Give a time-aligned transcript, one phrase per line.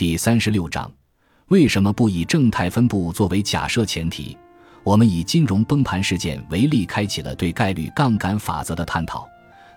[0.00, 0.90] 第三十六章，
[1.48, 4.34] 为什么不以正态分布作为假设前提？
[4.82, 9.28] 我们以金融崩盘事件为例，开启了对概率杠杆法则的探讨。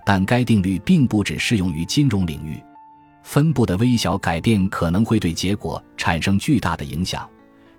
[0.05, 2.57] 但该定律并不只适用于金融领域，
[3.21, 7.29] 分布的微小改变可能会对结果产生巨大的影响。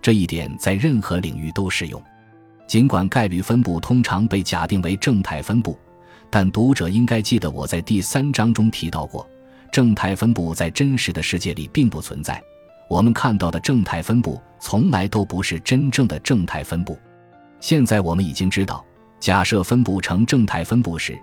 [0.02, 2.02] 这一点在任何领域都适用。
[2.66, 5.78] 尽管概率分布通常被假定为正态分布，
[6.28, 9.26] 但读者应该记得我在第三章中提到过。
[9.74, 12.40] 正态分布在真实的世界里并不存在，
[12.88, 16.96] 我们看到的正态分布从来都不是真正的正态分布。
[17.58, 18.86] 现在我们已经知道，
[19.18, 21.18] 假设分布成正态分布时，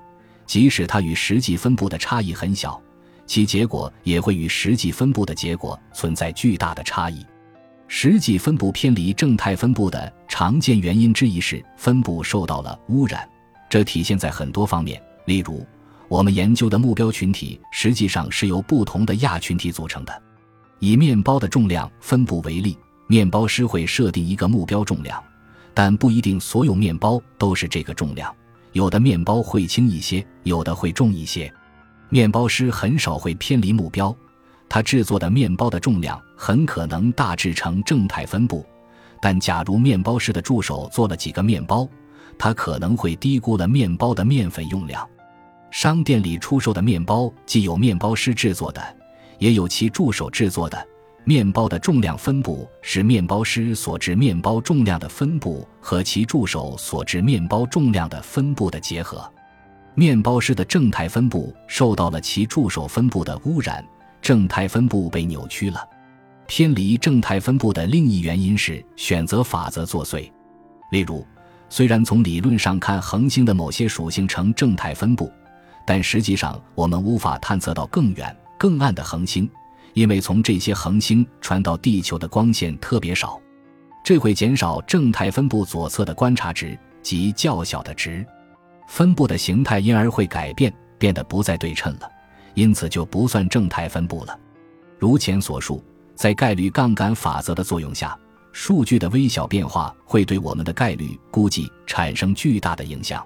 [0.45, 2.77] 即使它与实际分布的差异很小，
[3.25, 7.25] 其结果也会与实际分布的结果存在巨大的差异。
[7.87, 13.25] 实际分布偏离正态分布的常见原因之一是分布受到了污染，
[13.69, 15.65] 这体现在很多方面，例如。
[16.11, 20.21] 我们研究的目标群体实际上是由不同的亚群体组成的。
[20.79, 25.23] 以面包的重量分布为例，面包师会设定一个目标重量，
[25.73, 28.29] 但不一定所有面包都是这个重量。
[28.73, 31.49] 有的面包会轻一些，有的会重一些。
[32.09, 34.13] 面包师很少会偏离目标，
[34.67, 38.65] 他制作的面包的重量很可能大致呈正态分布。
[39.21, 41.87] 但假如面包师的助手做了几个面包，
[42.37, 45.07] 他可能会低估了面包的面粉用量。
[45.71, 48.95] 商店里出售的面包既有面包师制作的，
[49.39, 50.87] 也有其助手制作的。
[51.23, 59.23] 面包的重量分布是面包师所制面包重量的分布和其助手所制面包重量的分布的结合。
[59.93, 63.85] 面包师的正态分布受到了其助手分布的污染，
[64.21, 65.87] 正态分布被扭曲了。
[66.47, 70.29] 偏离正态分布的另一原因是选择法则作祟。
[70.91, 71.25] 例如，
[71.69, 75.31] 虽然从理论上看，恒星的某些属性呈正态分布。
[75.85, 79.49] 但实际上，我们无法探测到更远、更暗的恒星，
[79.93, 83.39] 因为从这些恒星传到地球的光线特别少，
[84.03, 88.25] 这会减少正态分布左侧的观察值及较小的值，
[88.87, 92.09] 分布的形态因而会改变，变得不再对称了，
[92.53, 94.39] 因此就不算正态分布了。
[94.99, 95.83] 如前所述，
[96.15, 98.17] 在概率杠杆法则的作用下，
[98.51, 103.25] 数据的微小变化会对我们的概率估计产生巨大的影响。